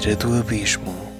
[0.00, 1.10] beira do abismo.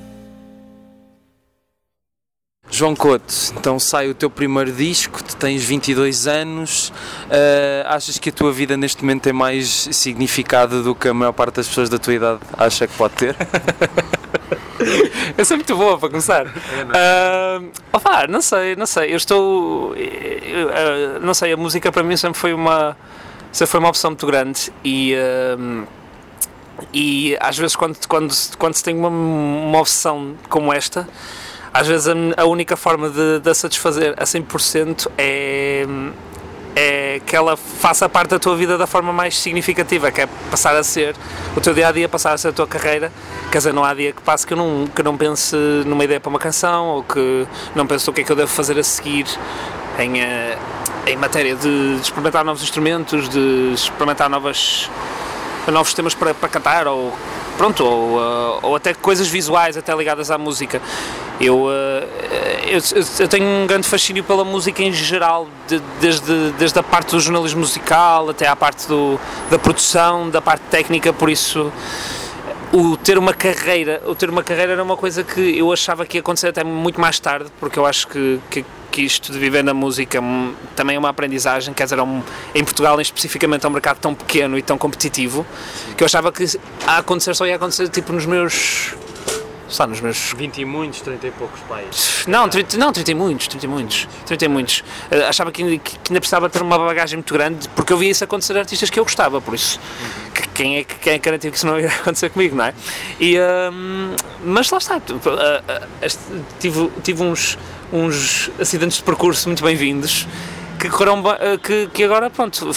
[2.71, 6.89] João Couto, então sai o teu primeiro disco, tu tens 22 anos,
[7.27, 11.33] uh, achas que a tua vida neste momento tem mais significado do que a maior
[11.33, 13.37] parte das pessoas da tua idade acha que pode ter?
[15.37, 16.47] Essa é muito boa para começar.
[16.47, 16.85] É,
[17.59, 17.65] não.
[17.67, 19.13] Uh, opa, não sei, não sei.
[19.13, 19.95] Eu estou.
[19.95, 22.97] Eu, uh, não sei, a música para mim sempre foi uma.
[23.53, 25.15] Sempre foi uma opção muito grande e.
[25.15, 25.87] Uh,
[26.93, 31.09] e às vezes, quando, quando, quando se tem uma, uma opção como esta,
[31.73, 35.87] às vezes a, a única forma de, de a satisfazer a 100% é
[36.75, 40.77] é que ela faça parte da tua vida da forma mais significativa, que é passar
[40.77, 41.17] a ser
[41.57, 43.13] o teu dia a dia, passar a ser a tua carreira.
[43.51, 46.21] Quer dizer, não há dia que passe que eu não, que não pense numa ideia
[46.21, 48.83] para uma canção ou que não pense o que é que eu devo fazer a
[48.85, 49.27] seguir
[49.99, 50.57] em, eh,
[51.07, 54.89] em matéria de, de experimentar novos instrumentos, de experimentar novas,
[55.69, 57.13] novos temas para, para cantar ou
[57.57, 60.81] pronto, ou, uh, ou até coisas visuais até ligadas à música.
[61.39, 61.71] Eu, uh,
[62.67, 62.81] eu,
[63.19, 67.21] eu, tenho um grande fascínio pela música em geral, de, desde, desde a parte do
[67.21, 71.71] jornalismo musical até à parte do, da produção, da parte técnica, por isso
[72.73, 76.17] o ter uma carreira, o ter uma carreira era uma coisa que eu achava que
[76.17, 79.63] ia acontecer até muito mais tarde, porque eu acho que, que que isto de viver
[79.63, 80.21] na música
[80.77, 82.23] também é uma aprendizagem, quer dizer, é um,
[82.55, 85.47] em Portugal especificamente é um mercado tão pequeno e tão competitivo
[85.97, 86.45] que eu achava que
[86.87, 88.95] a acontecer só ia acontecer tipo nos meus
[89.73, 92.25] está nos meus 20 e muitos, 30 e poucos pais.
[92.27, 94.81] Não, 30, não, 30 e muitos, 30 e muitos, 30 e muitos.
[94.81, 98.25] Uh, achava que, que, ainda precisava ter uma bagagem muito grande porque eu via isso
[98.25, 99.79] acontecer a artistas que eu gostava, por isso.
[99.79, 100.31] Uhum.
[100.33, 102.75] Que, quem é quem é que garantiu que isso não ia acontecer comigo, não é?
[103.19, 103.73] E, uh,
[104.45, 105.01] mas lá está, uh,
[106.59, 107.57] tive, tive uns
[107.93, 110.27] uns acidentes de percurso muito bem-vindos
[110.79, 112.71] que correram eh, que, que agora pronto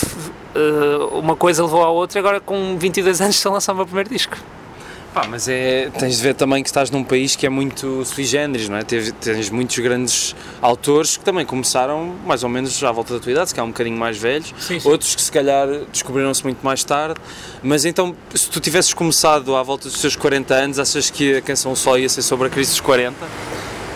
[0.55, 3.75] eh, uma coisa levou à outra e agora com 22 anos estão a lançar o
[3.75, 4.37] meu primeiro disco
[5.13, 8.23] Pá, mas é, tens de ver também que estás num país que é muito sui
[8.23, 8.83] generis, não é?
[8.83, 13.31] Tens, tens muitos grandes autores que também começaram mais ou menos à volta da tua
[13.31, 14.89] idade, se calhar um bocadinho mais velhos, sim, sim.
[14.89, 17.19] outros que se calhar descobriram-se muito mais tarde.
[17.61, 21.41] Mas então, se tu tivesses começado à volta dos teus 40 anos, achas que a
[21.43, 23.15] canção só ia ser sobre a crise dos 40?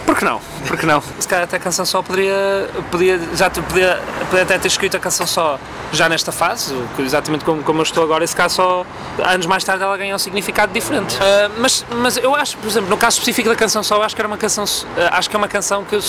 [0.08, 0.40] Por que não?
[0.66, 1.04] Por que não?
[1.20, 5.00] Se calhar até a canção só poderia, poderia já poderia, poderia até ter escrito a
[5.02, 5.60] canção só
[5.92, 8.86] já nesta fase, exatamente como, como eu estou agora, e se calhar só
[9.20, 11.18] anos mais tarde ela ganha um significado diferente.
[11.18, 14.16] Uh, mas, mas eu acho, por exemplo, no caso específico da canção só, eu acho
[14.16, 16.02] que era uma canção, uh, acho que é uma canção que, eu,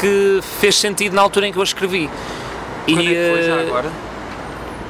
[0.00, 2.08] que fez sentido na altura em que eu a escrevi.
[2.84, 4.07] Quando e, é que foi já agora?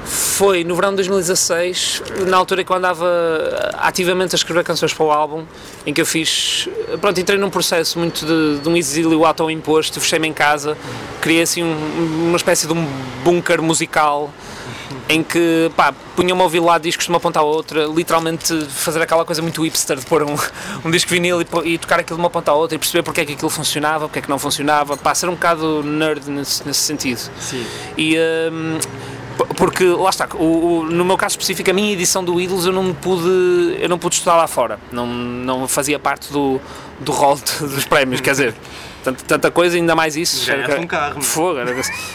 [0.08, 3.06] Foi no verão de 2016, na altura que eu andava
[3.74, 5.44] ativamente a escrever canções para o álbum,
[5.84, 6.66] em que eu fiz.
[6.98, 10.78] Pronto, entrei num processo muito de, de um exílio auto-imposto, fechei-me em casa,
[11.20, 12.88] criei assim um, uma espécie de um
[13.22, 14.32] bunker musical
[15.10, 19.02] em que pá, punha-me a ouvir lá discos de uma ponta à outra, literalmente fazer
[19.02, 20.36] aquela coisa muito hipster de pôr um,
[20.84, 23.20] um disco vinil e, e, tocar aquilo de uma ponta à outra e perceber porque
[23.20, 26.66] é que aquilo funcionava, porque é que não funcionava, pá, ser um bocado nerd nesse,
[26.66, 27.20] nesse sentido.
[27.38, 27.66] Sim.
[27.98, 28.16] E.
[28.50, 28.78] Um,
[29.56, 32.72] porque lá está, o, o, no meu caso específico, a minha edição do Idols eu
[32.72, 36.60] não pude, eu não pude estudar lá fora, não, não fazia parte do,
[37.00, 38.54] do rol dos prémios, quer dizer,
[39.03, 40.50] tanta, tanta coisa, ainda mais isso.
[40.50, 41.22] Era um carro.
[41.22, 41.60] Fogo,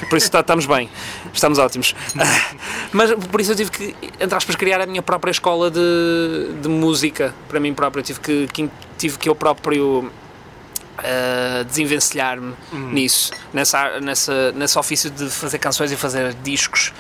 [0.10, 0.90] por isso estamos bem,
[1.34, 1.96] estamos ótimos.
[2.92, 6.70] Mas por isso eu tive que, entre aspas, criar a minha própria escola de, de
[6.70, 10.12] música para mim próprio, eu tive que, que tive que eu próprio
[11.00, 12.90] uh, desenvencilhar-me uhum.
[12.92, 16.94] nisso, nessa, nessa, nesse ofício de fazer canções e fazer discos.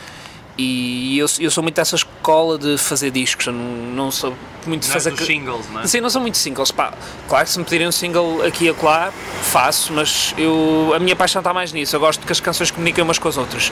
[0.57, 4.35] E eu, eu sou muito dessa escola de fazer discos, não, não sou
[4.67, 5.09] muito de fazer.
[5.09, 5.87] Não singles, não é?
[5.87, 6.71] Sim, não sou muito singles.
[6.71, 6.93] Pá,
[7.27, 11.15] claro que se me pedirem um single aqui e acolá, faço, mas eu, a minha
[11.15, 11.95] paixão está mais nisso.
[11.95, 13.71] Eu gosto que as canções comuniquem umas com as outras.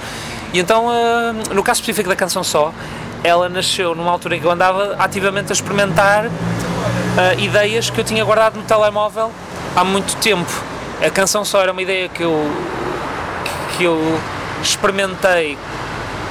[0.53, 2.73] E então, uh, no caso específico da canção só,
[3.23, 8.03] ela nasceu numa altura em que eu andava ativamente a experimentar uh, ideias que eu
[8.03, 9.31] tinha guardado no telemóvel
[9.75, 10.51] há muito tempo.
[10.99, 12.51] A canção só era uma ideia que eu,
[13.77, 14.19] que eu
[14.63, 15.57] experimentei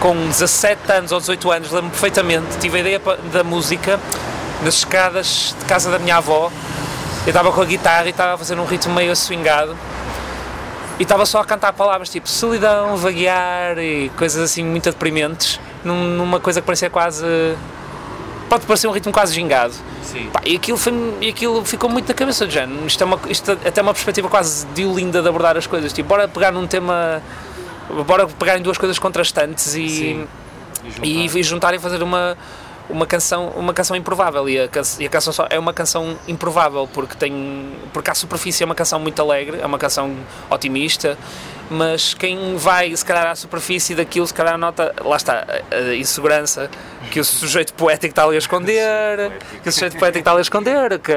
[0.00, 2.58] com 17 anos ou 18 anos, lembro-me perfeitamente.
[2.58, 3.02] Tive a ideia
[3.32, 4.00] da música
[4.64, 6.50] nas escadas de casa da minha avó.
[7.26, 9.76] Eu estava com a guitarra e estava a fazer um ritmo meio swingado
[11.00, 16.38] e estava só a cantar palavras tipo solidão, vaguear e coisas assim muito deprimentes, numa
[16.38, 17.25] coisa que parecia quase.
[18.50, 19.73] pode parecer um ritmo quase gingado.
[20.31, 20.93] Pá, e, aquilo foi,
[21.23, 22.87] e aquilo ficou muito na cabeça do género.
[22.87, 25.91] Isto é, uma, isto é até uma perspectiva quase de linda de abordar as coisas.
[25.91, 27.23] Tipo, bora pegar num tema.
[28.06, 30.28] Bora pegar em duas coisas contrastantes e, Sim.
[30.84, 31.06] e, juntar.
[31.06, 32.37] e, e juntar e fazer uma,
[32.88, 36.88] uma canção uma canção improvável e a, e a canção só é uma canção improvável
[36.92, 40.14] porque tem porque a superfície é uma canção muito alegre é uma canção
[40.48, 41.16] otimista
[41.70, 46.69] mas quem vai, se calhar, à superfície daquilo, se calhar nota, lá está, a insegurança
[47.12, 49.32] que o sujeito poético está ali a esconder,
[49.62, 51.12] que o sujeito poético está ali a esconder, que.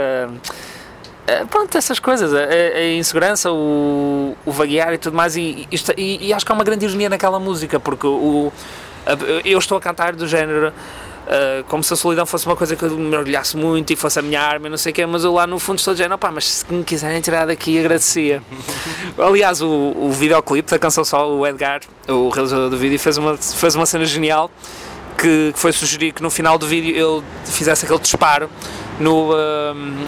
[1.26, 5.68] Eh, pronto, essas coisas, a, a insegurança, o, o vaguear e tudo mais, e,
[5.98, 8.52] e, e, acho que há uma grande ironia naquela música, porque o,
[9.46, 10.74] eu estou a cantar do género
[11.24, 14.20] Uh, como se a solidão fosse uma coisa que eu me orgulhasse muito e fosse
[14.20, 16.30] a minha arma, não sei o quê, mas eu lá no fundo estou dizendo, opá,
[16.30, 18.44] mas se me quiserem tirar daqui, agradecia.
[19.18, 21.80] Aliás, o, o videoclipe da canção só, o Edgar,
[22.10, 24.52] o realizador do vídeo, fez uma, fez uma cena genial
[25.18, 28.50] que, que foi sugerir que no final do vídeo ele fizesse aquele disparo
[29.00, 29.32] no.
[29.32, 30.06] Uh,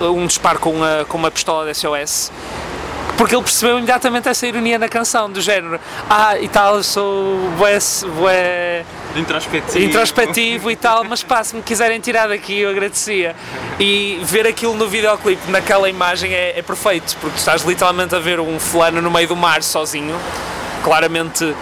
[0.00, 2.30] um disparo com, uma, com uma pistola de SOS
[3.16, 7.78] porque ele percebeu imediatamente essa ironia na canção, do género, ah, e tal, sou bué,
[8.16, 8.84] bué
[9.16, 9.84] introspectivo.
[9.84, 13.36] introspectivo e tal, mas pá, se me quiserem tirar daqui eu agradecia.
[13.78, 18.40] E ver aquilo no videoclipe, naquela imagem, é, é perfeito, porque estás literalmente a ver
[18.40, 20.18] um fulano no meio do mar sozinho,
[20.82, 21.54] claramente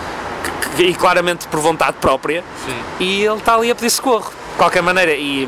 [0.78, 2.76] e claramente por vontade própria, Sim.
[2.98, 5.12] e ele está ali a pedir socorro, de qualquer maneira.
[5.12, 5.46] E,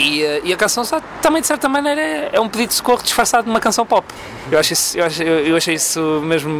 [0.00, 2.74] e, eh, e a canção só, também, de certa maneira, é, é um pedido de
[2.74, 4.06] socorro disfarçado de uma canção pop.
[4.50, 6.50] Eu, acho isso, eu, acho, eu, achei isso mesmo,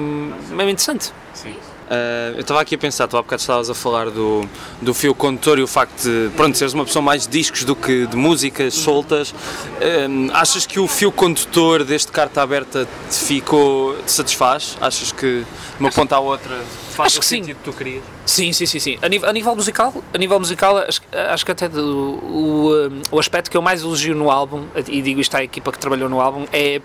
[0.51, 1.13] mesmo interessante.
[1.33, 1.57] Sim.
[1.91, 4.49] Uh, eu estava aqui a pensar, tu há bocado estavas a falar do,
[4.81, 7.75] do fio condutor e o facto de, pronto, seres uma pessoa mais de discos do
[7.75, 9.33] que de músicas soltas.
[9.33, 14.79] Uh, achas que o fio condutor deste carta aberta te ficou, te satisfaz?
[14.81, 15.47] Achas que de
[15.81, 16.61] uma ponta à outra
[16.91, 17.55] faz acho o que sentido sim.
[17.55, 18.05] que tu querias?
[18.25, 18.99] Sim, sim, sim, sim.
[19.03, 22.71] A nível, a nível musical, a nível musical acho, acho que até do, o,
[23.11, 26.09] o aspecto que eu mais elogio no álbum, e digo isto à equipa que trabalhou
[26.09, 26.81] no álbum, é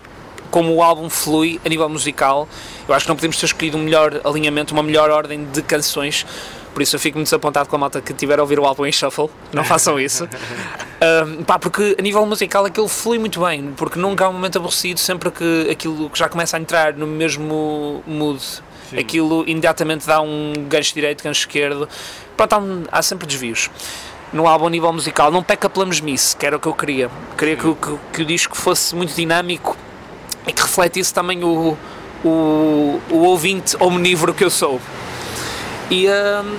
[0.51, 2.47] como o álbum flui a nível musical.
[2.87, 6.25] Eu acho que não podemos ter escolhido um melhor alinhamento, uma melhor ordem de canções.
[6.73, 8.85] Por isso eu fico muito desapontado com a malta que tiver a ouvir o álbum
[8.85, 9.29] em shuffle.
[9.53, 10.27] Não façam isso.
[11.39, 14.57] um, pá, porque a nível musical aquilo flui muito bem, porque nunca há um momento
[14.57, 18.41] aborrecido, sempre que aquilo que já começa a entrar no mesmo mood
[18.89, 18.99] Sim.
[18.99, 21.87] aquilo imediatamente dá um gancho direito, gancho esquerdo.
[22.35, 23.69] Pronto, há, um, há sempre desvios.
[24.33, 27.09] No álbum, a nível musical, não peca pela mesmice, que era o que eu queria.
[27.37, 29.77] Queria que, que, que, o disco fosse muito dinâmico
[30.47, 31.77] e que refletisse também o,
[32.23, 34.79] o, o ouvinte omnívoro que eu sou.
[35.89, 36.57] E, um,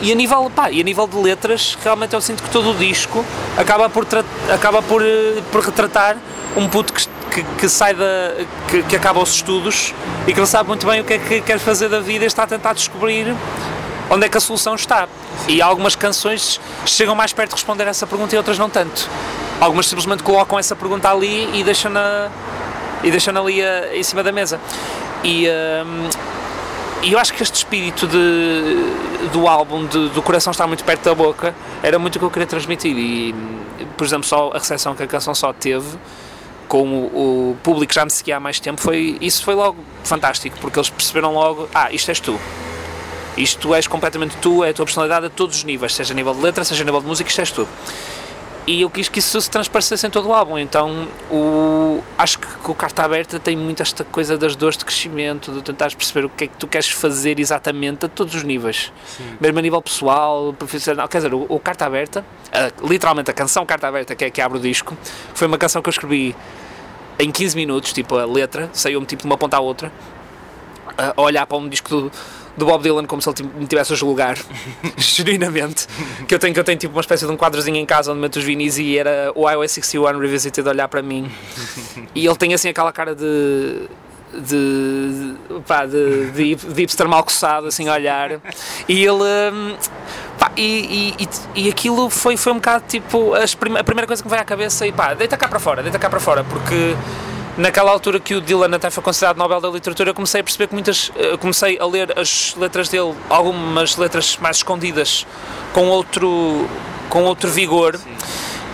[0.00, 2.74] e a nível pá, e a nível de letras realmente eu sinto que todo o
[2.74, 3.24] disco
[3.56, 4.06] acaba por
[4.52, 6.16] acaba por, eh, por retratar
[6.56, 8.34] um puto que, que, que sai da
[8.68, 9.94] que, que, acaba os estudos
[10.26, 12.26] e que não sabe muito bem o que é que quer fazer da vida e
[12.26, 13.32] está a tentar descobrir
[14.10, 15.08] onde é que a solução está
[15.46, 19.08] e algumas canções chegam mais perto de responder essa pergunta e outras não tanto
[19.60, 22.30] algumas simplesmente colocam essa pergunta ali e deixam-na
[23.04, 24.58] e deixam ali uh, em cima da mesa.
[25.22, 26.10] E uh,
[27.02, 31.14] eu acho que este espírito de, do álbum, de, do coração estar muito perto da
[31.14, 32.96] boca, era muito o que eu queria transmitir.
[32.96, 33.34] E,
[33.96, 35.98] por exemplo, só a recepção que a canção só teve,
[36.66, 40.56] com o, o público já me seguia há mais tempo, foi, isso foi logo fantástico,
[40.60, 42.40] porque eles perceberam logo: ah, isto és tu.
[43.36, 46.32] Isto és completamente tu, é a tua personalidade a todos os níveis, seja a nível
[46.32, 47.68] de letra, seja a nível de música, isto és tu
[48.66, 50.58] e eu quis que isso se transparecesse em todo o álbum.
[50.58, 52.33] Então, o, acho
[52.64, 56.26] que, o Carta Aberta tem muito esta coisa das dores de crescimento, de tentares perceber
[56.26, 59.36] o que é que tu queres fazer exatamente a todos os níveis, Sim.
[59.40, 61.06] mesmo a nível pessoal, profissional.
[61.06, 62.24] Quer dizer, o, o Carta Aberta,
[62.82, 64.96] literalmente a canção Carta Aberta, que é que abre o disco,
[65.34, 66.34] foi uma canção que eu escrevi
[67.18, 69.92] em 15 minutos, tipo a letra, saiu-me tipo de uma ponta à outra,
[70.96, 72.12] a olhar para um disco do
[72.56, 74.36] do Bob Dylan como se ele me tivesse a julgar,
[74.96, 75.86] genuinamente.
[76.26, 78.20] Que eu tenho, que eu tenho tipo uma espécie de um quadrozinho em casa onde
[78.20, 81.30] meto os vinis e era o iOS 61 Revisited a olhar para mim.
[82.14, 83.88] E ele tem assim aquela cara de.
[84.34, 88.40] De, pá, de, de, de hipster mal coçado, assim a olhar,
[88.88, 89.22] e ele.
[89.52, 89.76] Hum,
[90.36, 94.26] pá, e, e, e, aquilo foi, foi um bocado tipo prim a primeira coisa que
[94.26, 96.96] me veio à cabeça e pá, deita cá para fora, deita cá para fora, porque
[97.56, 100.74] naquela altura que o Dylan até foi considerado Nobel da Literatura, comecei a perceber que
[100.74, 101.10] muitas.
[101.16, 105.26] Eh, comecei a ler as letras dele, algumas letras mais escondidas,
[105.72, 106.68] com outro,
[107.08, 107.98] com outro vigor.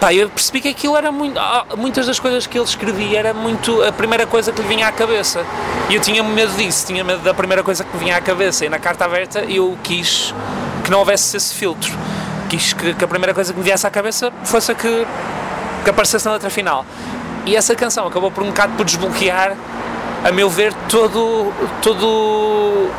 [0.01, 1.39] Pá, eu percebi que aquilo era muito.
[1.39, 4.89] Ah, muitas das coisas que ele escrevia era muito a primeira coisa que lhe vinha
[4.89, 5.45] à cabeça.
[5.91, 8.65] E eu tinha medo disso, tinha medo da primeira coisa que me vinha à cabeça.
[8.65, 10.35] E na carta aberta eu quis
[10.83, 11.93] que não houvesse esse filtro.
[12.49, 15.07] Quis que, que a primeira coisa que me viesse à cabeça fosse a que,
[15.85, 16.87] que aparecesse na letra final.
[17.47, 19.57] E essa canção acabou por um bocado por desbloquear,
[20.25, 22.91] a meu ver, todo, todo,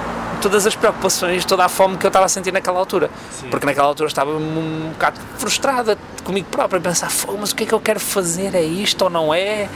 [0.41, 3.09] todas as preocupações, toda a fome que eu estava a sentir naquela altura.
[3.31, 3.49] Sim.
[3.49, 7.67] Porque naquela altura estava um bocado frustrada comigo própria, a pensar, mas o que é
[7.67, 8.55] que eu quero fazer?
[8.55, 9.69] É isto ou não é?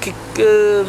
[0.00, 0.84] Que, que,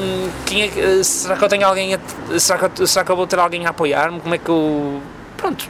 [0.45, 1.99] quem é, será que eu tenho alguém a,
[2.39, 4.19] será, que eu, será que eu vou ter alguém a apoiar-me?
[4.19, 5.01] Como é que eu.
[5.35, 5.67] Pronto,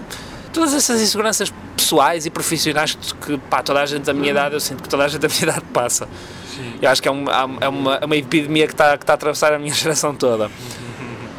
[0.54, 4.60] todas essas inseguranças pessoais e profissionais que, pá, toda a gente da minha idade, eu
[4.60, 6.08] sinto que toda a gente da minha idade passa.
[6.56, 6.74] Sim.
[6.82, 7.26] Eu acho que é, um,
[7.62, 10.50] é uma, é uma epidemia que está, que está a atravessar a minha geração toda.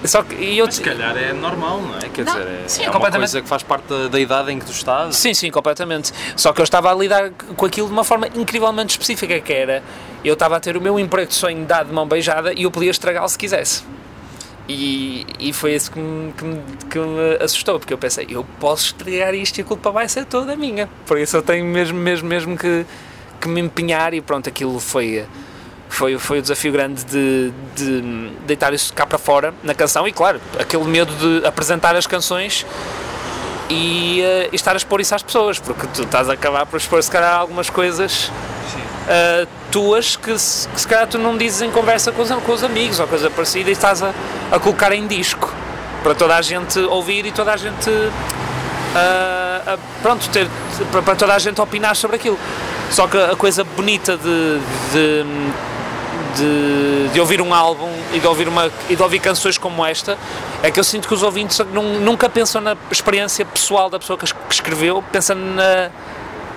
[0.05, 2.09] Só que, e eu, Mas se calhar é normal, não é?
[2.09, 4.59] Quer Não, dizer, é, sim, é uma coisa que faz parte da, da idade em
[4.59, 5.15] que tu estás.
[5.15, 6.11] Sim, sim, completamente.
[6.37, 9.83] Só que eu estava a lidar com aquilo de uma forma incrivelmente específica, que era
[10.25, 12.71] eu estava a ter o meu emprego de sonho dado de mão beijada e eu
[12.71, 13.83] podia estragá-lo se quisesse.
[14.73, 18.47] E, e foi isso que me, que, me, que me assustou, porque eu pensei, eu
[18.61, 20.89] posso estragar isto e a culpa vai ser toda minha.
[21.07, 22.87] Por isso eu tenho mesmo, mesmo, mesmo que,
[23.41, 25.27] que me empenhar e pronto, aquilo foi,
[25.89, 30.13] foi, foi o desafio grande de, de deitar isso cá para fora na canção e
[30.13, 32.65] claro, aquele medo de apresentar as canções
[33.71, 36.77] e, eh, e estar a expor isso às pessoas, porque tu estás a acabar por
[36.77, 38.31] expor se calhar algumas coisas
[39.09, 42.53] eh, tuas que se, que se calhar tu não dizes em conversa com os, com
[42.53, 44.13] os amigos ou coisa parecida e estás a,
[44.53, 45.51] a colocar em disco
[46.03, 47.91] para toda a gente ouvir e toda a gente
[48.95, 50.49] ah, pronto, ter,
[50.91, 52.39] para, para toda a gente opinar sobre aquilo.
[52.91, 54.59] Só que a coisa bonita de,
[54.93, 55.25] de,
[56.37, 60.17] de, de ouvir um álbum e de ouvir, uma, e de ouvir canções como esta
[60.63, 64.19] é que eu sinto que os ouvintes nun- nunca pensam na experiência pessoal da pessoa
[64.19, 65.91] que es- que escreveu, pensam na,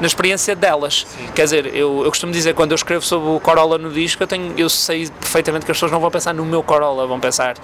[0.01, 1.05] na experiência delas.
[1.33, 4.27] Quer dizer, eu, eu costumo dizer, quando eu escrevo sobre o Corolla no disco, eu,
[4.27, 7.55] tenho, eu sei perfeitamente que as pessoas não vão pensar no meu Corolla, vão pensar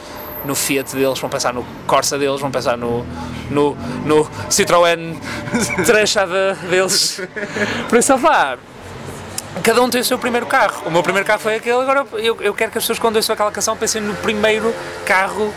[0.46, 3.06] no Fiat deles, vão pensar no Corsa deles, vão pensar no,
[3.50, 3.76] no,
[4.06, 5.18] no Citroën
[5.86, 7.20] trechada deles.
[7.90, 8.58] Por isso, vá,
[9.64, 10.84] cada um tem o seu primeiro carro.
[10.86, 13.34] O meu primeiro carro foi aquele, agora eu, eu quero que as pessoas quando ouçam
[13.34, 14.74] aquela canção pensem no primeiro
[15.06, 15.54] carro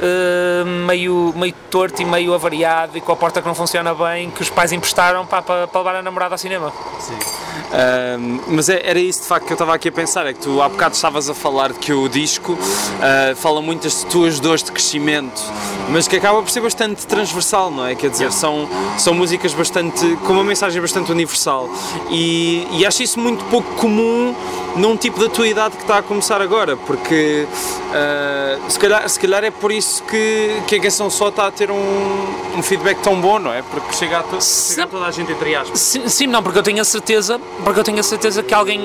[0.00, 4.30] eh, meio, meio torto e meio avariado e com a porta que não funciona bem
[4.30, 6.72] que os pais emprestaram para, para, para levar a namorada ao cinema.
[7.72, 10.40] Ahm, mas é- era isso de facto que eu estava aqui a pensar, é que
[10.40, 12.56] tu há bocado estavas a falar de que o disco
[13.00, 15.40] ah, fala muitas tuas dores de crescimento,
[15.88, 17.94] mas que acaba por ser bastante transversal, não é?
[17.94, 21.68] Quer dizer, são, são músicas bastante, com uma mensagem bastante universal
[22.10, 24.34] e, e acho isso muito pouco comum
[24.76, 27.46] num tipo da tua idade que está a começar agora, porque
[27.92, 31.50] ah, se, calhar, se calhar é por isso que, que a canção só está a
[31.50, 33.62] ter um, um feedback tão bom, não é?
[33.62, 35.78] Porque chega a, to- chega a toda a gente entre aspas.
[35.78, 38.80] Sim, sim, não, porque eu tenho a certeza, porque eu tenho a certeza que alguém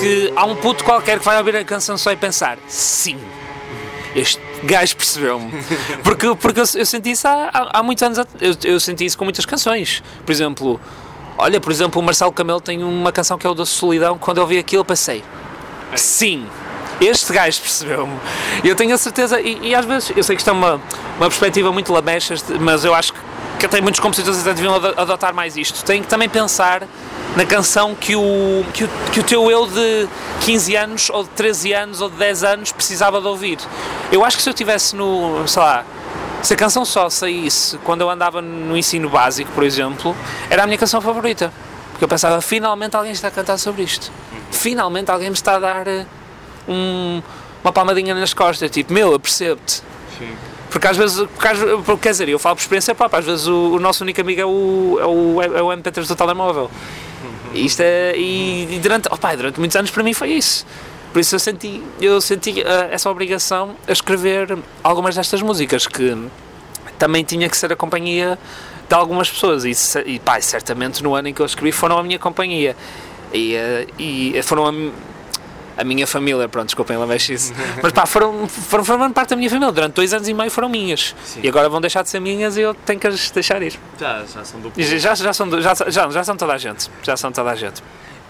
[0.00, 3.18] que há um puto qualquer que vai ouvir a canção só e pensar, sim,
[4.14, 5.50] este gajo percebeu-me.
[6.02, 9.18] Porque, porque eu, eu senti isso há, há, há muitos anos, eu, eu senti isso
[9.18, 10.02] com muitas canções.
[10.24, 10.80] Por exemplo,
[11.38, 14.38] olha, por exemplo, o Marcelo Camelo tem uma canção que é o da Solidão, quando
[14.38, 15.22] eu ouvi aquilo eu pensei,
[15.94, 16.46] sim.
[16.98, 18.16] Este gajo percebeu-me.
[18.64, 20.80] Eu tenho a certeza, e, e às vezes, eu sei que isto é uma,
[21.18, 23.18] uma perspectiva muito lamechas, mas eu acho que,
[23.60, 25.84] que até muitos compositores até deviam ado- adotar mais isto.
[25.84, 26.84] Tem que também pensar
[27.36, 30.08] na canção que o, que, o, que o teu eu de
[30.40, 33.58] 15 anos, ou de 13 anos, ou de 10 anos precisava de ouvir.
[34.10, 35.84] Eu acho que se eu tivesse no, sei lá,
[36.42, 40.14] se a canção só saísse quando eu andava no ensino básico, por exemplo,
[40.48, 41.52] era a minha canção favorita.
[41.90, 44.12] Porque eu pensava, finalmente alguém está a cantar sobre isto.
[44.50, 46.04] Finalmente alguém me está a dar eh,
[46.68, 47.22] um-
[47.64, 49.82] uma palmadinha nas costas, tipo, meu, eu percebo-te.
[50.70, 51.26] Porque às vezes,
[51.84, 54.40] porque quer dizer, eu falo por experiência própria, às vezes o, o nosso único amigo
[54.40, 56.70] é o, é o, é o MP3 do telemóvel.
[57.54, 60.66] E isto é, e, e durante, opa, durante muitos anos para mim foi isso.
[61.16, 66.14] Por isso eu senti, eu senti eh, essa obrigação a escrever algumas destas músicas que
[66.98, 68.38] também tinha que ser a companhia
[68.86, 69.64] de algumas pessoas.
[69.64, 69.72] E,
[70.04, 72.76] e pá, certamente no ano em que eu escrevi foram a minha companhia.
[73.32, 78.04] E, eh, e foram a, a minha família, pronto, desculpem lá mexe isso, mas pá,
[78.04, 81.14] foram, foram formando parte da minha família, durante dois anos e meio foram minhas.
[81.42, 83.80] E agora vão deixar de ser minhas e eu tenho que as deixar ir.
[83.98, 87.16] Já, já são do já, já, são, já, já, já são toda a gente, já
[87.16, 87.82] são toda a gente.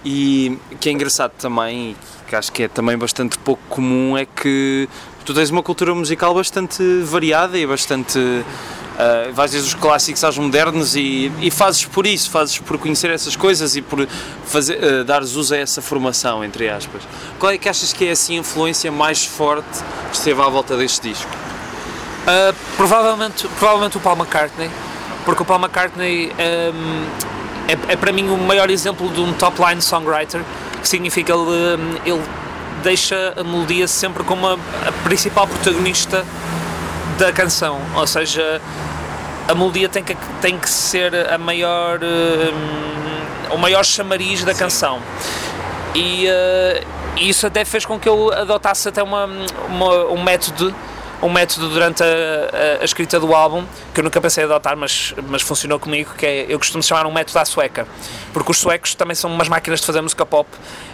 [0.09, 1.97] E que é engraçado também, e
[2.29, 4.89] que acho que é também bastante pouco comum, é que
[5.25, 8.17] tu tens uma cultura musical bastante variada e bastante.
[8.17, 13.11] Uh, vais desde os clássicos aos modernos e, e fazes por isso, fazes por conhecer
[13.11, 14.07] essas coisas e por
[14.47, 17.03] fazer, uh, dares uso a essa formação, entre aspas.
[17.39, 20.77] Qual é que achas que é assim a influência mais forte que esteve à volta
[20.77, 21.31] deste disco?
[21.31, 24.71] Uh, provavelmente, provavelmente o Paul McCartney,
[25.27, 26.33] porque o Paul McCartney
[26.73, 27.36] um,
[27.69, 30.41] é, é para mim o maior exemplo de um top line songwriter,
[30.81, 32.23] que significa ele, um, ele
[32.83, 36.25] deixa a melodia sempre como a, a principal protagonista
[37.19, 38.61] da canção, ou seja,
[39.49, 45.01] a melodia tem que, tem que ser a maior, um, o maior chamariz da canção.
[45.95, 49.25] E uh, isso até fez com que eu adotasse até uma,
[49.69, 50.75] uma- um método
[51.23, 54.77] um método durante a, a- a escrita do álbum que eu nunca pensei em adotar
[54.77, 57.87] mas, mas funcionou comigo que é, eu costumo chamar um método à sueca
[58.33, 60.49] porque os suecos também são umas máquinas de fazer música pop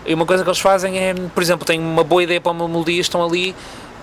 [0.07, 2.69] e uma coisa que eles fazem é, por exemplo, têm uma boa ideia para uma
[2.69, 3.55] melodia estão ali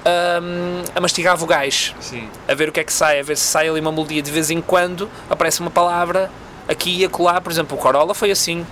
[0.06, 2.28] hum, a mastigar vogais Sim.
[2.48, 4.32] a ver o que é que sai, a ver se sai ali uma melodia de
[4.32, 6.30] vez em quando aparece uma palavra
[6.68, 8.66] aqui e acolá, por exemplo, o Corolla foi assim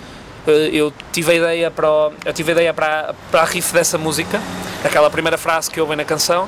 [0.50, 3.74] Eh, eu tive a ideia para o- eu tive a ideia para, para a riff
[3.74, 4.40] dessa música
[4.82, 6.48] aquela primeira frase que ouvem na canção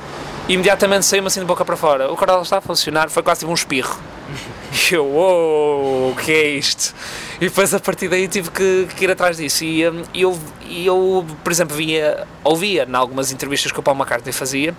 [0.50, 2.12] e imediatamente saiu-me assim de boca para fora.
[2.12, 3.98] O coral está a funcionar, foi quase tipo um espirro.
[4.92, 6.94] E eu, uou, o que é isto?
[7.42, 9.64] E depois a partir daí tive que, que ir atrás disso.
[9.64, 10.40] E um, eu,
[10.70, 14.76] eu, por exemplo, via, ouvia em algumas entrevistas que o Paul McCartney fazia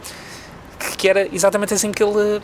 [0.81, 2.43] que, que era exatamente assim que ele.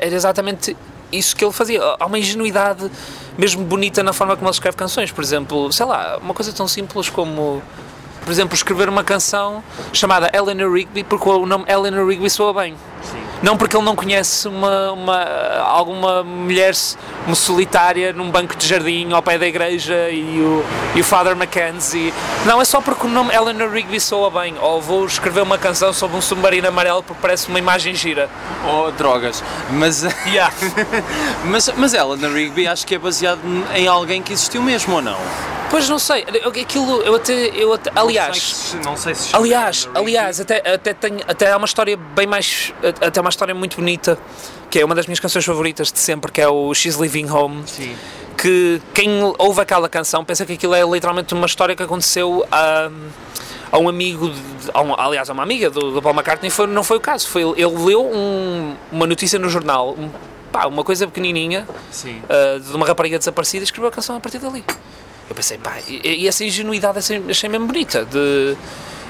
[0.00, 0.76] Era exatamente
[1.10, 1.80] isso que ele fazia.
[1.98, 2.90] Há uma ingenuidade
[3.36, 5.10] mesmo bonita na forma como ele escreve canções.
[5.10, 7.62] Por exemplo, sei lá, uma coisa tão simples como
[8.26, 12.74] por exemplo, escrever uma canção chamada Eleanor Rigby porque o nome Eleanor Rigby soa bem.
[13.00, 13.25] Sim.
[13.42, 15.24] Não porque ele não conhece uma, uma,
[15.60, 16.74] alguma mulher
[17.34, 20.64] solitária num banco de jardim ao pé da igreja e o,
[20.94, 22.12] e o Father Mackenzie.
[22.44, 24.54] Não, é só porque o nome Eleanor Rigby soa bem.
[24.60, 28.30] Ou vou escrever uma canção sobre um submarino amarelo porque parece uma imagem gira.
[28.66, 29.44] Ou drogas.
[29.70, 30.52] Mas, yeah.
[31.44, 33.40] mas, mas Eleanor Rigby acho que é baseado
[33.74, 35.18] em alguém que existiu mesmo ou não?
[35.68, 40.58] Pois não sei, aquilo eu até, eu até aliás, não sei se, aliás, aliás, até
[40.58, 44.18] até tenho até há uma história bem mais até uma história muito bonita,
[44.70, 47.62] que é uma das minhas canções favoritas de sempre, que é o She's Living Home.
[47.66, 47.94] Sim.
[48.36, 52.90] Que quem ouve aquela canção pensa que aquilo é literalmente uma história que aconteceu a
[53.70, 56.66] a um amigo, de, a um, aliás, a uma amiga do, do Paul McCartney, foi,
[56.66, 57.28] não foi o caso.
[57.28, 60.08] Foi, ele leu um, uma notícia no jornal, um,
[60.52, 64.38] pá, uma coisa pequenininha, uh, de uma rapariga desaparecida, e escreveu a canção a partir
[64.38, 64.64] dali.
[65.28, 68.04] Eu pensei, pá, e, e essa ingenuidade achei, achei mesmo bonita.
[68.04, 68.56] De,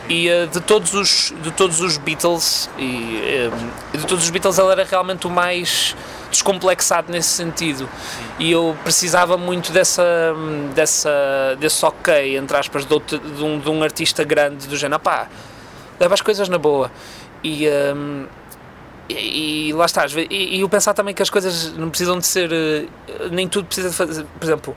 [0.08, 3.50] e uh, de todos os de todos os Beatles e
[3.92, 5.96] uh, de todos os Beatles ele era realmente o mais
[6.30, 7.88] descomplexado nesse sentido.
[8.38, 10.34] E eu precisava muito dessa
[10.74, 15.00] dessa desse ok entre aspas de, outro, de, um, de um artista grande do género
[15.00, 15.28] pá
[15.98, 16.90] leva as coisas na boa.
[17.42, 18.26] E um,
[19.08, 22.26] e, e, lá está e, e eu pensar também que as coisas não precisam de
[22.26, 22.50] ser
[23.30, 24.76] nem tudo precisa de fazer por exemplo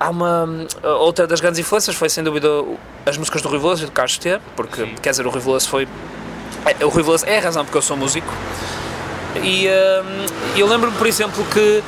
[0.00, 0.48] há uma
[0.98, 2.48] outra das grandes influências foi sem dúvida
[3.04, 4.94] as músicas do Rui Veloso e do Carlos T, porque Sim.
[5.02, 5.86] quer dizer o Rui Veloso foi
[6.64, 8.32] é, o Rui Veloso é a razão porque eu sou músico
[9.42, 11.82] e um, eu lembro-me por exemplo que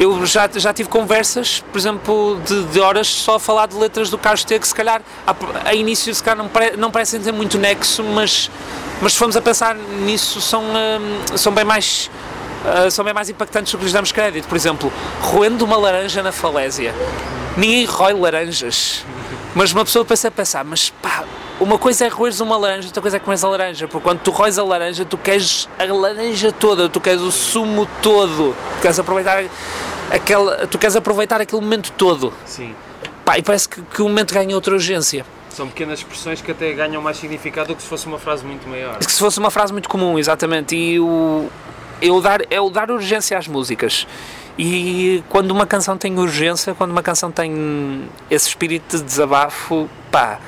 [0.00, 4.10] eu já, já tive conversas, por exemplo, de, de, horas só a falar de letras
[4.10, 5.34] do Carlos T, que se calhar a,
[5.68, 8.50] a início se calhar não, pare, não parecem ter muito nexo, mas,
[9.00, 12.10] mas se formos a pensar nisso são, um, são bem mais
[12.64, 14.48] uh, são bem mais impactantes do que lhes damos crédito.
[14.48, 16.94] Por exemplo, roendo uma laranja na falésia
[17.56, 19.04] ninguém rói laranjas.
[19.54, 21.24] Mas uma pessoa pensa a pensar, mas pá,
[21.60, 24.30] uma coisa é roeres uma laranja, outra coisa é comer a laranja, porque quando tu
[24.30, 28.98] roes a laranja, tu queres a laranja toda, tu queres o sumo todo, tu queres
[28.98, 29.44] aproveitar
[30.10, 32.32] aquela, tu queres aproveitar aquele momento todo.
[32.46, 32.74] Sim.
[33.24, 35.24] Pá, e parece que, que o momento ganha outra urgência.
[35.50, 38.66] São pequenas expressões que até ganham mais significado do que se fosse uma frase muito
[38.66, 38.98] maior.
[38.98, 40.74] Que se fosse uma frase muito comum, exatamente.
[40.74, 41.50] E o,
[42.02, 44.06] é, o dar, é o dar urgência às músicas.
[44.58, 50.38] E quando uma canção tem urgência, quando uma canção tem esse espírito de desabafo, pá,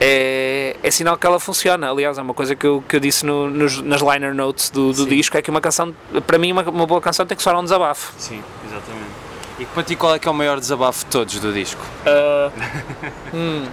[0.00, 1.90] é, é sinal que ela funciona.
[1.90, 4.92] Aliás, é uma coisa que eu, que eu disse no, nos, nas liner notes do,
[4.92, 5.94] do disco: é que uma canção,
[6.26, 8.12] para mim, uma, uma boa canção tem que soar um desabafo.
[8.18, 9.24] Sim, exatamente.
[9.58, 11.80] E para ti, qual é que é o maior desabafo de todos do disco?
[12.04, 12.52] Uh,
[13.34, 13.64] hum,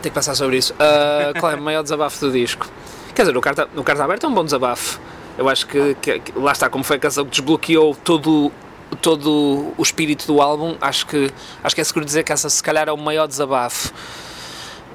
[0.00, 0.72] tenho que pensar sobre isso.
[0.74, 2.66] Uh, qual é o maior desabafo do disco?
[3.14, 5.00] Quer dizer, o Carta, o Carta Aberta é um bom desabafo.
[5.38, 8.50] Eu acho que, que, que, lá está, como foi a canção que desbloqueou todo,
[9.02, 11.30] todo o espírito do álbum, acho que,
[11.62, 13.92] acho que é seguro dizer que essa se calhar é o maior desabafo.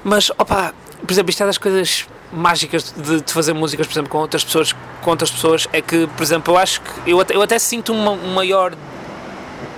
[0.02, 4.10] Mas, opa, por exemplo, isto é das coisas mágicas de, de, fazer músicas, por exemplo,
[4.10, 7.36] com outras pessoas, com outras pessoas, é que, por exemplo, eu acho que eu até,
[7.36, 8.74] eu até sinto uma, um maior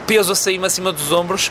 [0.06, 1.50] peso a sair-me acima dos ombros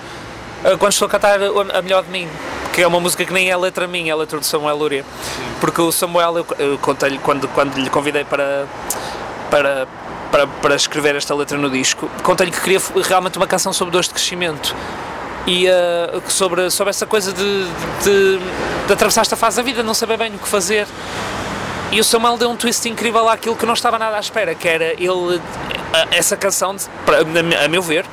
[0.79, 2.27] quando estou a cantar a melhor de mim,
[2.71, 5.05] que é uma música que nem é letra minha, é letra do Samuel Lúria.
[5.59, 8.65] Porque o Samuel, eu, eu contei-lhe quando, quando lhe convidei para,
[9.49, 9.87] para,
[10.31, 14.07] para, para escrever esta letra no disco, contei-lhe que queria realmente uma canção sobre dores
[14.07, 14.75] de crescimento
[15.45, 17.65] e uh, sobre, sobre essa coisa de,
[18.03, 18.39] de,
[18.87, 20.87] de, atravessar esta fase da vida, não saber bem o que fazer.
[21.91, 24.67] E o Samuel deu um twist incrível àquilo que não estava nada à espera, que
[24.67, 25.39] era ele,
[26.09, 26.75] essa canção,
[27.63, 28.05] a meu ver,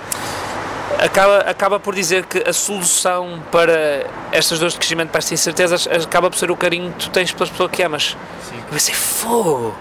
[1.01, 5.87] acaba, acaba por dizer que a solução para estas dores de crescimento, para estas incertezas,
[5.87, 8.17] acaba por ser o carinho que tu tens pelas pessoas que amas.
[8.49, 8.57] Sim.
[8.59, 9.75] Eu pensei, fogo!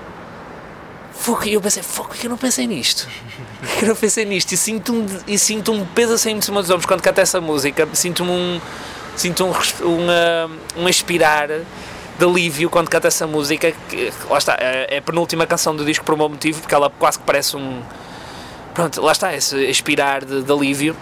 [1.14, 1.46] Fogo!
[1.46, 3.08] E eu pensei, fogo, que eu não pensei nisto?
[3.78, 4.52] que eu não pensei nisto?
[4.54, 7.42] E sinto um, e sinto um peso assim em cima dos ombros quando canto essa
[7.42, 7.88] música.
[7.94, 8.62] Sinto-me um,
[9.16, 13.74] sinto um, um, um expirar de alívio quando canto essa música.
[13.90, 16.74] Que, lá está, é, é a penúltima canção do disco por um bom motivo, porque
[16.74, 17.82] ela quase que parece um.
[18.80, 20.96] Pronto, lá está, esse expirar de, de alívio.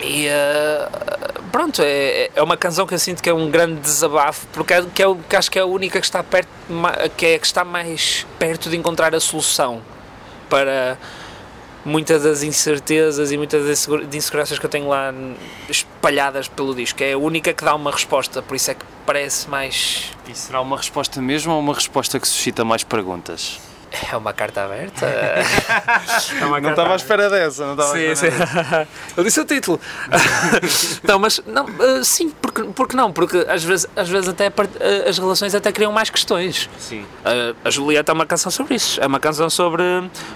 [0.00, 4.44] E uh, pronto, é, é uma canção que eu sinto que é um grande desabafo,
[4.52, 6.48] porque é, que, é, que acho que é a única que está perto,
[7.16, 9.80] que é que está mais perto de encontrar a solução
[10.50, 10.98] para
[11.84, 15.14] muitas das incertezas e muitas das inseguranças que eu tenho lá
[15.68, 17.04] espalhadas pelo disco.
[17.04, 20.10] É a única que dá uma resposta, por isso é que parece mais.
[20.28, 23.60] E será uma resposta mesmo ou uma resposta que suscita mais perguntas?
[24.12, 25.06] É uma carta aberta.
[25.06, 28.38] é uma não estava à espera dessa, não estava sim, à espera sim.
[28.38, 28.88] Dessa.
[29.16, 29.80] Eu disse o título.
[31.02, 33.12] não, mas não, uh, sim, porque, porque não?
[33.12, 36.68] Porque às vezes, às vezes até uh, as relações até criam mais questões.
[36.78, 37.02] Sim.
[37.02, 39.00] Uh, a Julieta é uma canção sobre isso.
[39.00, 39.82] É uma canção sobre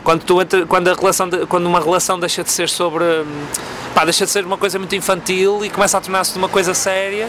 [0.02, 3.04] quando tu quando a relação de, quando uma relação deixa de ser sobre
[3.94, 7.28] pá, deixa de ser uma coisa muito infantil e começa a tornar-se uma coisa séria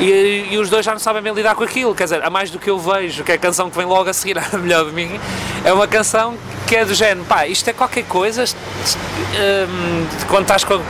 [0.00, 1.94] e, e, os dois já não sabem bem lidar com aquilo.
[1.94, 4.08] Quer dizer, a mais do que eu vejo, que é a canção que vem logo
[4.08, 5.18] a seguir a melhor de mim,
[5.64, 8.44] é uma canção que é do género, pá, isto é qualquer coisa.
[8.44, 10.80] Um, quando estás com.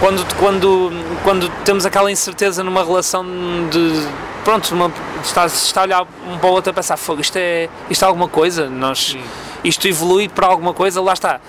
[0.00, 3.24] Quando, quando, quando temos aquela incerteza numa relação
[3.70, 4.06] de.
[4.44, 7.68] Pronto, uma, está, está a olhar um para o outro a pensar, fogo, isto é,
[7.88, 9.16] isto é alguma coisa, nós,
[9.62, 11.40] isto evolui para alguma coisa, lá está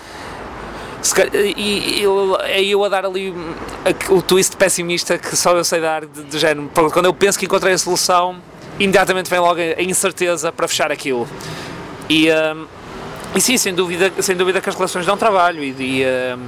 [1.55, 3.33] e eu, é eu a dar ali
[4.09, 6.69] o twist pessimista que só eu sei dar de, de género.
[6.91, 8.37] Quando eu penso que encontrei a solução,
[8.79, 11.27] imediatamente vem logo a incerteza para fechar aquilo.
[12.09, 12.65] E, um,
[13.35, 16.47] e sim, sem dúvida, sem dúvida que as relações dão trabalho e, e, um,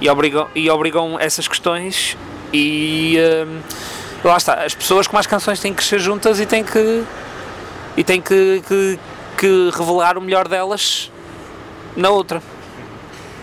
[0.00, 2.16] e, obrigam, e obrigam essas questões.
[2.52, 6.64] E um, lá está, as pessoas com mais canções têm que crescer juntas e têm
[6.64, 7.04] que,
[7.96, 8.98] e têm que, que,
[9.38, 11.10] que revelar o melhor delas
[11.96, 12.42] na outra.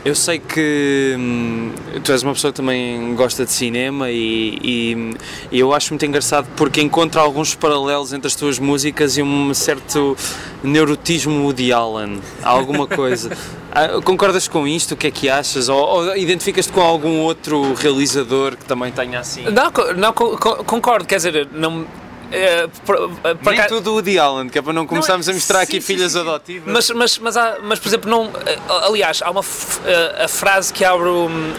[0.03, 1.71] Eu sei que hum,
[2.03, 5.15] tu és uma pessoa que também gosta de cinema e, e,
[5.51, 9.53] e, eu acho muito engraçado porque encontro alguns paralelos entre as tuas músicas e um
[9.53, 10.15] certo
[10.63, 13.29] neurotismo Woody Allen, alguma coisa.
[13.71, 14.95] Ah, concordas com isto?
[14.95, 15.69] O que é que achas?
[15.69, 19.43] Ou, ou identificas-te com algum outro realizador que também tenha assim?
[19.43, 21.85] Não, não concordo, quer dizer, não
[22.31, 23.65] é, para, Nem cá...
[23.65, 25.93] tudo o de Allen, que é para não começarmos não, a misturar sim, aqui sim,
[25.93, 26.71] filhas sim, adotivas.
[26.71, 30.85] Mas, mas, mas, há, mas, por exemplo, não, eh, aliás, há uma a frase que
[30.85, 31.09] abre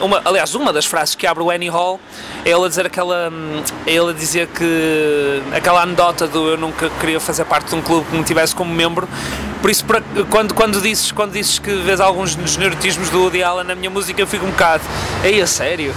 [0.01, 2.01] uma, aliás, uma das frases que abre o Annie Hall
[2.45, 3.33] é ele a dizer aquela
[3.87, 7.83] é ele a dizer que aquela anedota do eu nunca queria fazer parte de um
[7.83, 9.09] clube que me tivesse como membro
[9.61, 9.85] por isso,
[10.31, 13.91] quando, quando, dizes, quando dizes que vês alguns dos neurotismos do Woody Allen na minha
[13.91, 14.83] música, eu fico um bocado,
[15.23, 15.95] ei, a sério?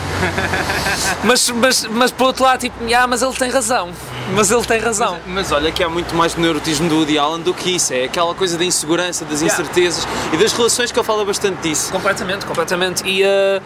[1.23, 3.91] mas, mas, mas por outro lado, tipo, ah, mas ele tem razão.
[4.36, 5.19] Mas ele tem razão.
[5.26, 7.93] Mas, mas olha que há muito mais neurotismo do Woody Allen do que isso.
[7.93, 10.36] É aquela coisa da insegurança, das incertezas yeah.
[10.36, 11.91] e das relações que ele fala bastante disso.
[11.91, 13.04] Completamente, completamente.
[13.08, 13.23] E.
[13.23, 13.62] Uh,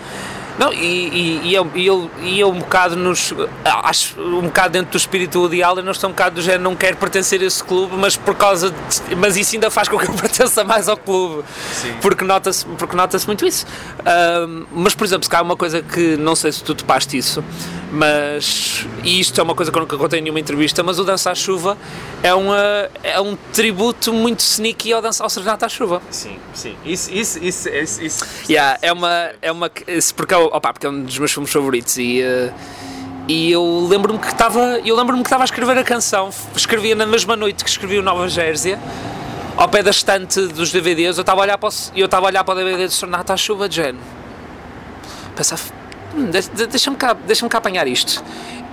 [0.57, 3.33] não, e, e, e, eu, e, eu, e eu um bocado nos.
[3.63, 6.75] Acho um bocado dentro do espírito Woody Allen, não estou um bocado do género, não
[6.75, 10.09] quero pertencer a esse clube, mas por causa de, Mas isso ainda faz com que
[10.09, 11.43] eu pertença mais ao clube.
[11.73, 11.93] Sim.
[12.01, 13.65] Porque nota-se nota muito isso.
[13.99, 17.17] Uh, mas, por exemplo, se cá há uma coisa que não sei se tu topaste
[17.17, 17.43] isso,
[17.91, 18.85] mas.
[19.03, 21.31] E isto é uma coisa que eu nunca contei em nenhuma entrevista, mas o Dança
[21.31, 21.77] à Chuva
[22.23, 26.01] é, uma, é um tributo muito sneaky ao, dança, ao Serenata à Chuva.
[26.09, 26.75] Sim, sim.
[26.83, 27.69] Isso, isso, isso.
[27.69, 29.29] isso, isso yeah, é uma.
[29.41, 29.69] É uma
[30.15, 32.21] porque, é, opa, porque é um dos meus filmes favoritos e.
[32.21, 32.53] Uh,
[33.29, 37.05] e eu lembro-me que estava eu lembro-me que estava a escrever a canção escrevia na
[37.05, 38.79] mesma noite que escrevi o Nova Jérzia
[39.57, 42.29] ao pé da estante dos DVDs eu estava a olhar para o, eu estava a
[42.29, 43.95] olhar para o DVD de Sonata à Chuva de Jen
[45.35, 45.61] pensava
[46.15, 46.29] hum,
[46.69, 48.23] deixa-me cá, deixa cá apanhar isto.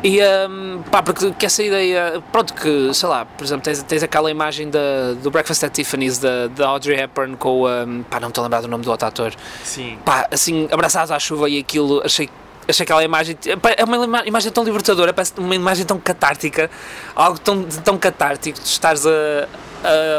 [0.04, 4.02] E um, pá, porque que essa ideia, pronto, que sei lá, por exemplo, tens, tens
[4.02, 8.20] aquela imagem da, do Breakfast at Tiffany's da, da Audrey Hepburn com o, um, pá,
[8.20, 9.32] não me estou a lembrar do nome do outro ator,
[9.64, 12.28] sim, pá, assim, abraçados à chuva e aquilo, achei
[12.68, 13.36] achei aquela imagem
[13.76, 16.70] é uma imagem tão libertadora parece uma imagem tão catártica
[17.14, 19.10] algo tão, tão catártico de estares a,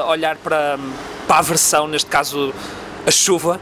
[0.03, 0.77] a olhar para,
[1.27, 2.53] para a versão neste caso
[3.05, 3.59] a chuva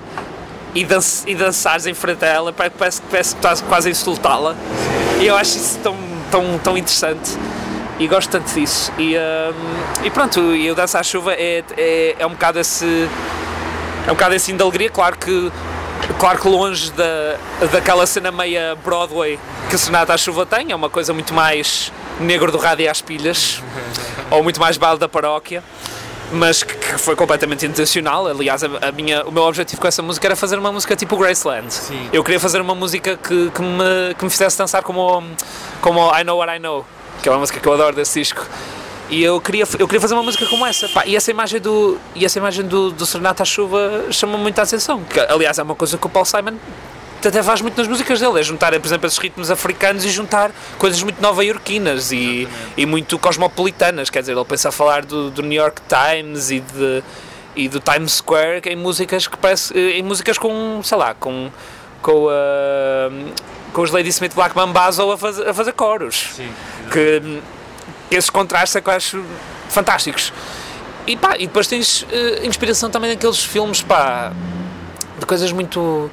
[0.75, 4.55] e, dan e dançares em frente a ela, parece, parece que estás quase a insultá-la.
[5.21, 5.95] E eu acho isso tão,
[6.33, 7.37] tão, tão interessante
[7.99, 8.91] e gosto tanto disso.
[8.97, 13.07] E, um, e pronto, e o Dança à Chuva é, é, é um bocado esse.
[14.07, 15.51] É um bocado assim de alegria, claro que
[16.19, 17.37] claro que longe da,
[17.71, 22.51] daquela cena meia Broadway que Sonata à Chuva tem, é uma coisa muito mais negro
[22.51, 23.61] do rádio às pilhas,
[24.29, 25.63] ou muito mais baile da paróquia
[26.33, 28.27] mas que, que, foi completamente intencional.
[28.27, 31.15] Aliás, a, a, minha, o meu objetivo com essa música era fazer uma música tipo
[31.15, 31.73] Graceland.
[31.73, 32.09] Sim.
[32.11, 35.23] Eu queria fazer uma música que, que, me, que me fizesse dançar como,
[35.81, 36.85] como I Know What I Know,
[37.21, 38.45] que é uma música que eu adoro desse disco.
[39.09, 40.89] E eu queria, eu queria fazer uma música como essa.
[40.89, 44.63] Pá, e essa imagem do, e essa imagem do, do Serenata à Chuva chama muita
[44.63, 45.03] atenção.
[45.03, 46.57] Que, aliás, é uma coisa que o Paul Simon
[47.27, 50.51] até faz muito nas músicas dele, é juntar, por exemplo, esses ritmos africanos e juntar
[50.77, 55.41] coisas muito nova-iorquinas e, e muito cosmopolitanas, quer dizer, ele pensa a falar do, do
[55.41, 57.03] New York Times e, de,
[57.55, 61.49] e do Times Square em músicas que parece, em músicas com, sei lá, com,
[62.01, 63.33] com, uh,
[63.71, 66.29] com os Lady Smith Black Mambazo a fazer, a fazer coros.
[66.35, 66.49] Sim,
[66.91, 67.41] que,
[68.11, 69.23] esses contrastes é que eu acho
[69.69, 70.31] fantásticos.
[71.05, 74.31] E pá, e depois tens uh, inspiração também naqueles filmes, pá,
[75.19, 76.09] de coisas muito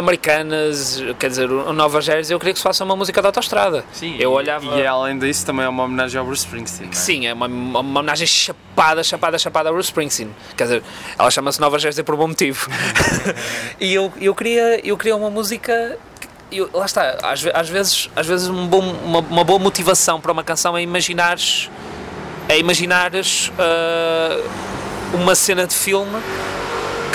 [0.00, 3.84] americanas, quer dizer, o Nova Jersey, eu queria que se faça uma música de autostrada.
[3.92, 4.64] Sim, eu olhava...
[4.78, 6.90] e além disso também é uma homenagem ao Bruce Springsteen.
[6.90, 6.94] É?
[6.94, 10.34] Sim, é uma, uma, homenagem chapada, chapada, chapada ao Bruce Springsteen.
[10.56, 10.82] Quer dizer,
[11.18, 12.68] ela chama-se Nova Jersey por um bom motivo.
[13.80, 15.98] e eu, eu, queria, eu queria uma música
[16.52, 20.32] eu, lá está, às, às, vezes, às vezes um bom, uma, uma, boa motivação para
[20.32, 21.70] uma canção é imaginares,
[22.48, 26.20] é imaginares uh, uma cena de filme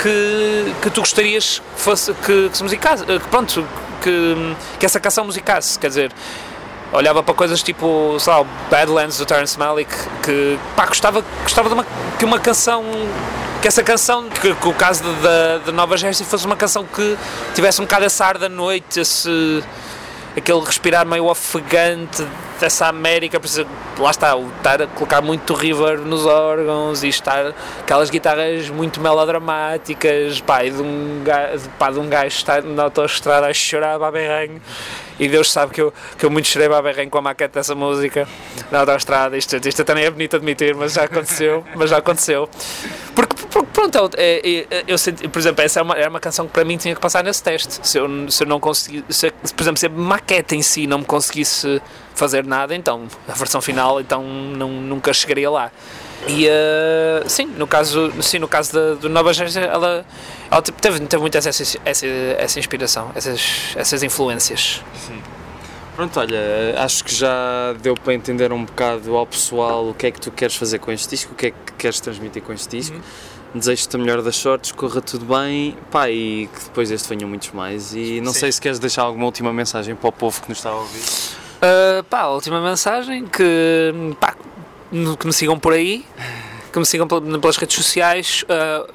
[0.02, 3.66] que, que tu gostarias que fosse que, que se musicasse, que pronto,
[4.02, 6.12] que, que essa canção musicasse, quer dizer,
[6.92, 11.74] olhava para coisas tipo, sei lá, Badlands do Terrence Malick, que pá, gostava, gostava de
[11.74, 11.86] uma,
[12.18, 12.84] que uma canção
[13.60, 17.16] que essa canção, que, que o caso da, da Nova Jersey fosse uma canção que
[17.54, 19.64] tivesse um bocado esse ar da noite, esse,
[20.36, 22.24] aquele respirar meio ofegante
[22.60, 23.66] dessa América, precisa,
[23.98, 30.40] lá está, estar a colocar muito reverb nos órgãos e estar aquelas guitarras muito melodramáticas,
[30.40, 34.10] pá, e de um, gajo, pá, de um gajo estar na autoestrada a chorar a
[34.10, 34.60] berranho
[35.18, 37.74] e Deus sabe que eu, que eu muito chorei a berranho com a maquete dessa
[37.74, 38.28] música
[38.70, 42.48] na autoestrada, isto, isto também é bonito admitir, mas já aconteceu, mas já aconteceu.
[43.14, 46.20] Porque, porque pronto, é, é, é, eu senti, por exemplo, essa é uma, era uma
[46.20, 47.86] canção que para mim tinha que passar nesse teste.
[47.86, 50.98] Se eu, se eu não conseguisse, se, por exemplo, se a maquete em si não
[50.98, 51.80] me conseguisse
[52.14, 55.70] fazer nada, então a versão final então não, nunca chegaria lá.
[56.26, 60.04] E uh, sim, no caso, sim, no caso da, do Nova Jersey, ela,
[60.50, 64.82] ela teve, teve muito essa, essa, essa inspiração, essas, essas influências.
[65.06, 65.22] Sim.
[65.94, 70.10] Pronto, olha, acho que já deu para entender um bocado ao pessoal o que é
[70.10, 72.76] que tu queres fazer com este disco, o que é que queres transmitir com este
[72.76, 72.96] disco.
[72.96, 73.02] Uhum.
[73.58, 77.50] Desejo-te a melhor das sortes, corra tudo bem, pá, e que depois deste venham muitos
[77.52, 77.94] mais.
[77.94, 78.40] E não Sim.
[78.40, 81.00] sei se queres deixar alguma última mensagem para o povo que nos está a ouvir.
[81.66, 84.34] Uh, pá, a última mensagem que, pá,
[85.18, 86.04] que me sigam por aí,
[86.72, 88.44] que me sigam pelas redes sociais.
[88.44, 88.92] Uh,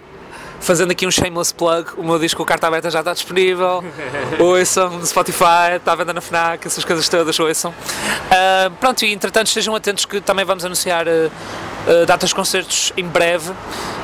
[0.62, 3.84] fazendo aqui um shameless plug, o meu disco Carta Aberta já está disponível.
[4.39, 7.71] ouçam no Spotify, está à venda na Fnac, essas coisas todas, ouçam.
[7.71, 12.93] Uh, pronto, e entretanto estejam atentos que também vamos anunciar uh, uh, datas de concertos
[12.95, 13.51] em breve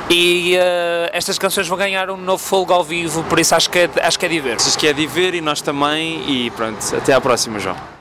[0.10, 0.56] e
[1.12, 4.18] estas canções vão ganhar um novo folgo ao vivo, por isso acho que é, acho
[4.18, 4.56] que é de ver.
[4.56, 7.97] Acho que é de ver e nós também, e pronto, até à próxima, João.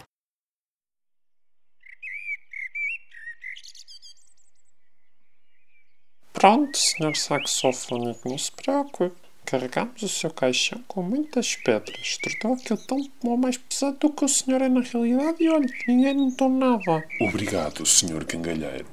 [6.39, 9.17] Pronto, senhor saxofónico, não se preocupe.
[9.47, 12.19] Carregamos o seu caixão com muitas pedras.
[12.19, 16.13] Tornou aquilo tão mais pesado do que o senhor é na realidade e olha, ninguém
[16.13, 17.03] notou nada.
[17.23, 18.87] Obrigado, senhor cangalheiro.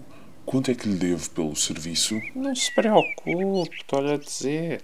[0.46, 2.18] Quanto é que lhe devo pelo serviço?
[2.34, 4.82] Não se preocupe, estou-lhe a dizer.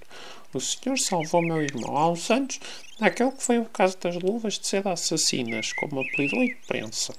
[0.53, 2.59] O senhor salvou meu irmão há uns anos
[2.99, 7.13] naquele que foi o caso das luvas de seda assassinas, como apelidou a imprensa.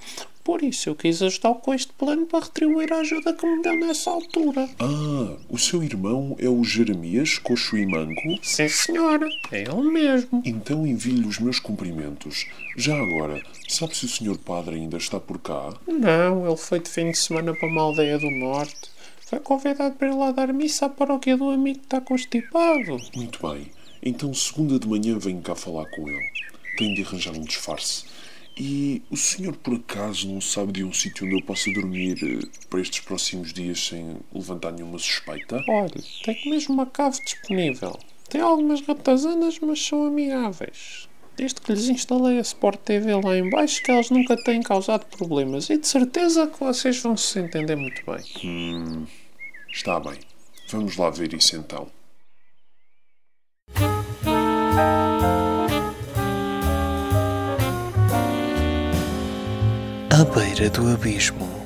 [0.51, 3.77] Por isso eu quis ajudar com este plano para retribuir a ajuda que me deu
[3.77, 4.69] nessa altura.
[4.81, 8.37] Ah, o seu irmão é o Jeremias Coxo e Manco?
[8.43, 9.29] Sim, senhora.
[9.53, 10.43] É ele mesmo.
[10.45, 12.49] Então envio-lhe os meus cumprimentos.
[12.77, 15.73] Já agora, sabe se o senhor padre ainda está por cá?
[15.87, 18.91] Não, ele foi de fim de semana para uma aldeia do norte.
[19.21, 22.97] Foi convidado para ir lá dar missa à paróquia do amigo que está constipado.
[23.15, 23.69] Muito bem.
[24.03, 26.29] Então segunda de manhã venho cá falar com ele.
[26.77, 28.11] Tenho de arranjar um disfarce.
[28.63, 32.47] E o senhor por acaso não sabe de um sítio onde eu possa dormir eh,
[32.69, 35.65] para estes próximos dias sem levantar nenhuma suspeita?
[35.67, 37.99] Olha, tenho mesmo uma cave disponível.
[38.29, 41.09] Tem algumas ratazanas, mas são amigáveis.
[41.39, 45.71] Desde que lhes instalei a Sport TV lá embaixo que elas nunca têm causado problemas.
[45.71, 48.23] E de certeza que vocês vão se entender muito bem.
[48.45, 49.07] Hum,
[49.73, 50.19] está bem.
[50.69, 51.91] Vamos lá ver isso então.
[60.25, 61.60] Beira do abismo.